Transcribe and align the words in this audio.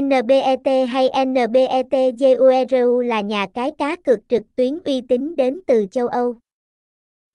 NBET 0.00 0.88
hay 0.88 1.10
NBET 1.26 2.72
là 3.04 3.20
nhà 3.20 3.46
cái 3.54 3.70
cá 3.78 3.96
cược 3.96 4.18
trực 4.28 4.42
tuyến 4.56 4.78
uy 4.84 5.00
tín 5.00 5.36
đến 5.36 5.60
từ 5.66 5.86
châu 5.90 6.06
Âu. 6.06 6.34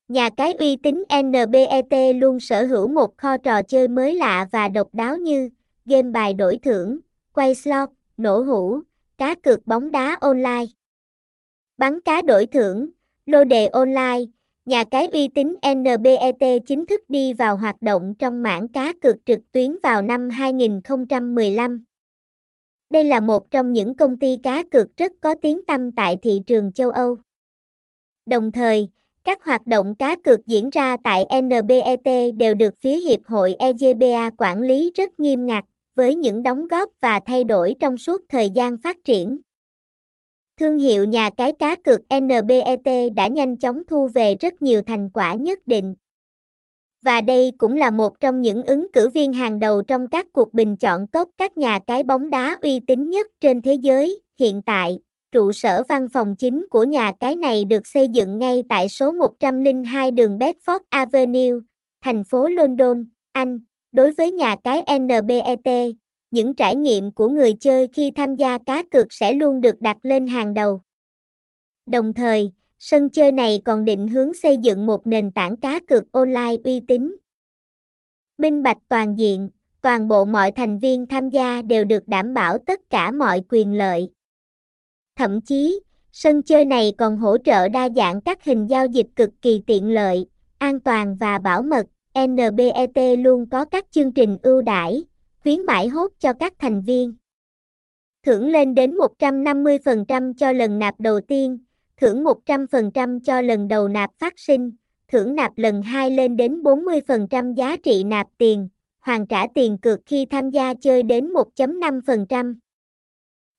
Nhà 0.08 0.30
cái 0.30 0.54
uy 0.54 0.76
tín 0.76 1.04
NBET 1.24 2.16
luôn 2.16 2.40
sở 2.40 2.66
hữu 2.66 2.88
một 2.88 3.18
kho 3.18 3.38
trò 3.38 3.62
chơi 3.62 3.88
mới 3.88 4.16
lạ 4.16 4.48
và 4.52 4.68
độc 4.68 4.88
đáo 4.94 5.18
như 5.18 5.50
game 5.86 6.12
bài 6.12 6.34
đổi 6.34 6.60
thưởng, 6.64 7.00
quay 7.34 7.56
slot, 7.56 7.90
nổ 8.18 8.42
hũ, 8.42 8.80
cá 9.18 9.36
cược 9.36 9.68
bóng 9.68 9.92
đá 9.92 10.18
online. 10.22 10.66
Bắn 11.78 12.02
cá 12.02 12.22
đổi 12.22 12.46
thưởng, 12.46 12.90
lô 13.26 13.44
đề 13.44 13.68
online, 13.68 14.20
nhà 14.66 14.84
cái 14.84 15.08
uy 15.08 15.28
tín 15.28 15.56
NBET 15.76 16.64
chính 16.66 16.86
thức 16.86 17.02
đi 17.10 17.34
vào 17.34 17.58
hoạt 17.58 17.82
động 17.82 18.14
trong 18.20 18.44
mảng 18.44 18.68
cá 18.68 18.94
cược 19.02 19.16
trực 19.26 19.40
tuyến 19.52 19.76
vào 19.84 20.02
năm 20.02 20.30
2015. 20.30 21.84
Đây 22.94 23.04
là 23.04 23.20
một 23.20 23.52
trong 23.52 23.74
những 23.74 23.96
công 23.96 24.20
ty 24.20 24.38
cá 24.44 24.64
cược 24.72 24.98
rất 24.98 25.12
có 25.22 25.36
tiếng 25.42 25.66
tăm 25.66 25.92
tại 25.92 26.18
thị 26.22 26.42
trường 26.48 26.72
châu 26.72 26.90
Âu. 26.90 27.18
Đồng 28.26 28.52
thời, 28.52 28.90
các 29.24 29.44
hoạt 29.44 29.68
động 29.68 29.96
cá 29.96 30.16
cược 30.16 30.46
diễn 30.46 30.70
ra 30.70 30.98
tại 31.04 31.26
NBET 31.42 32.34
đều 32.38 32.54
được 32.54 32.74
phía 32.82 32.98
Hiệp 32.98 33.20
hội 33.26 33.56
EGBA 33.60 34.30
quản 34.38 34.62
lý 34.62 34.92
rất 34.96 35.20
nghiêm 35.20 35.46
ngặt, 35.46 35.66
với 35.96 36.16
những 36.16 36.44
đóng 36.44 36.68
góp 36.68 36.90
và 37.02 37.20
thay 37.26 37.44
đổi 37.44 37.76
trong 37.80 37.98
suốt 37.98 38.22
thời 38.30 38.50
gian 38.50 38.78
phát 38.78 38.98
triển. 39.04 39.38
Thương 40.60 40.78
hiệu 40.78 41.06
nhà 41.06 41.30
cái 41.30 41.54
cá 41.60 41.76
cược 41.76 42.02
NBET 42.22 43.14
đã 43.16 43.28
nhanh 43.28 43.58
chóng 43.58 43.82
thu 43.88 44.08
về 44.08 44.36
rất 44.36 44.62
nhiều 44.62 44.82
thành 44.82 45.10
quả 45.10 45.34
nhất 45.34 45.60
định. 45.68 45.96
Và 47.04 47.22
đây 47.22 47.52
cũng 47.58 47.76
là 47.76 47.92
một 47.92 48.20
trong 48.20 48.42
những 48.42 48.64
ứng 48.64 48.88
cử 48.94 49.10
viên 49.10 49.34
hàng 49.34 49.60
đầu 49.60 49.82
trong 49.82 50.08
các 50.08 50.28
cuộc 50.34 50.54
bình 50.54 50.78
chọn 50.78 51.08
tốt 51.08 51.30
các 51.38 51.58
nhà 51.58 51.80
cái 51.88 52.04
bóng 52.04 52.30
đá 52.30 52.58
uy 52.62 52.80
tín 52.80 53.10
nhất 53.10 53.28
trên 53.42 53.62
thế 53.62 53.74
giới. 53.74 54.22
Hiện 54.40 54.62
tại, 54.62 55.00
trụ 55.32 55.52
sở 55.52 55.84
văn 55.90 56.08
phòng 56.14 56.36
chính 56.36 56.66
của 56.70 56.84
nhà 56.84 57.12
cái 57.20 57.36
này 57.36 57.66
được 57.66 57.88
xây 57.88 58.08
dựng 58.08 58.40
ngay 58.40 58.64
tại 58.70 58.90
số 58.90 59.12
102 59.12 60.12
đường 60.12 60.38
Bedford 60.38 60.80
Avenue, 60.90 61.52
thành 62.02 62.24
phố 62.24 62.48
London, 62.48 63.06
Anh. 63.32 63.60
Đối 63.92 64.12
với 64.12 64.32
nhà 64.32 64.56
cái 64.64 64.84
NBET, 65.00 65.96
những 66.32 66.54
trải 66.54 66.76
nghiệm 66.76 67.12
của 67.12 67.30
người 67.30 67.54
chơi 67.54 67.88
khi 67.88 68.12
tham 68.12 68.36
gia 68.36 68.58
cá 68.58 68.84
cược 68.92 69.14
sẽ 69.14 69.34
luôn 69.34 69.62
được 69.62 69.82
đặt 69.82 69.98
lên 70.02 70.28
hàng 70.28 70.54
đầu. 70.54 70.82
Đồng 71.86 72.14
thời, 72.14 72.52
sân 72.86 73.10
chơi 73.10 73.32
này 73.32 73.62
còn 73.66 73.86
định 73.86 74.08
hướng 74.08 74.34
xây 74.34 74.58
dựng 74.58 74.86
một 74.86 75.08
nền 75.08 75.32
tảng 75.32 75.58
cá 75.58 75.80
cược 75.88 76.12
online 76.12 76.56
uy 76.64 76.80
tín. 76.88 77.16
Minh 78.38 78.64
bạch 78.64 78.78
toàn 78.88 79.20
diện, 79.20 79.50
toàn 79.82 80.08
bộ 80.08 80.26
mọi 80.26 80.52
thành 80.52 80.80
viên 80.80 81.06
tham 81.06 81.30
gia 81.30 81.62
đều 81.62 81.84
được 81.84 82.08
đảm 82.08 82.34
bảo 82.34 82.58
tất 82.58 82.90
cả 82.90 83.12
mọi 83.12 83.42
quyền 83.50 83.74
lợi. 83.74 84.10
Thậm 85.16 85.42
chí, 85.42 85.80
sân 86.12 86.44
chơi 86.44 86.66
này 86.66 86.94
còn 86.98 87.18
hỗ 87.18 87.38
trợ 87.38 87.70
đa 87.70 87.90
dạng 87.96 88.22
các 88.22 88.44
hình 88.44 88.68
giao 88.70 88.86
dịch 88.86 89.08
cực 89.16 89.30
kỳ 89.42 89.62
tiện 89.68 89.90
lợi, 89.94 90.26
an 90.58 90.80
toàn 90.80 91.16
và 91.16 91.40
bảo 91.40 91.62
mật. 91.62 91.86
NBET 92.28 93.20
luôn 93.20 93.50
có 93.50 93.66
các 93.66 93.86
chương 93.92 94.12
trình 94.12 94.38
ưu 94.44 94.62
đãi, 94.62 95.04
khuyến 95.44 95.66
mãi 95.66 95.88
hốt 95.88 96.12
cho 96.20 96.34
các 96.34 96.54
thành 96.60 96.82
viên. 96.82 97.16
Thưởng 98.26 98.48
lên 98.48 98.76
đến 98.76 98.98
150% 99.20 100.34
cho 100.34 100.52
lần 100.52 100.80
nạp 100.80 101.00
đầu 101.00 101.22
tiên, 101.22 101.58
thưởng 101.98 102.24
100% 102.24 103.20
cho 103.20 103.42
lần 103.42 103.68
đầu 103.68 103.88
nạp 103.88 104.10
phát 104.20 104.34
sinh, 104.38 104.72
thưởng 105.08 105.36
nạp 105.36 105.58
lần 105.58 105.82
2 105.82 106.12
lên 106.12 106.38
đến 106.38 106.62
40% 106.62 107.54
giá 107.54 107.78
trị 107.78 108.04
nạp 108.04 108.28
tiền, 108.38 108.70
hoàn 109.00 109.28
trả 109.28 109.48
tiền 109.56 109.78
cược 109.78 110.00
khi 110.06 110.26
tham 110.26 110.50
gia 110.50 110.74
chơi 110.74 111.04
đến 111.04 111.34
1.5%. 111.34 112.56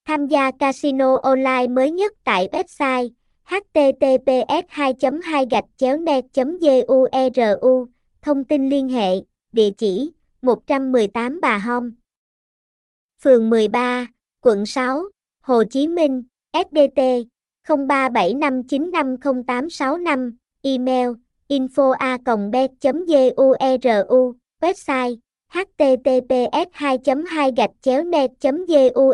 Tham 0.05 0.27
gia 0.27 0.51
casino 0.51 1.17
online 1.23 1.67
mới 1.67 1.91
nhất 1.91 2.13
tại 2.25 2.49
website 2.53 3.09
https 3.45 4.65
2 4.69 4.93
2 5.23 5.47
gạch 5.51 5.65
chéo 5.77 5.99
net 5.99 6.25
gueru 6.35 7.07
e 7.13 7.29
thông 8.23 8.45
tin 8.45 8.69
liên 8.69 8.89
hệ 8.89 9.11
địa 9.53 9.71
chỉ 9.79 10.13
118 10.43 11.41
Bà 11.41 11.59
Hom 11.59 11.93
phường 13.23 13.51
13 13.51 14.07
quận 14.41 14.67
6 14.67 15.03
Hồ 15.41 15.65
Chí 15.65 15.89
Minh 15.89 16.23
SDT 16.53 17.01
0375950865 17.67 20.33
email 20.65 21.17
info 21.49 21.95
a 22.01 22.19
bet 22.53 22.71
gueru 22.81 23.55
website 24.63 25.19
https 25.55 26.69
2 27.05 27.25
2 27.83 28.05
net 28.11 28.31
gueru 28.69 29.13